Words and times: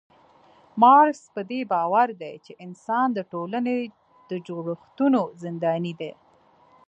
مارکس 0.81 1.21
پدې 1.33 1.59
باور 1.71 2.09
دی 2.21 2.33
چي 2.45 2.51
انسان 2.65 3.07
د 3.13 3.19
ټولني 3.31 3.79
د 4.29 4.31
جوړښتونو 4.47 5.21
زنداني 5.41 5.93
دی 6.01 6.11